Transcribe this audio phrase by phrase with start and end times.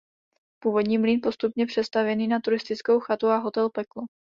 [0.63, 4.03] Původní mlýn postupně přestavěný na turistickou chatu a hotel Peklo.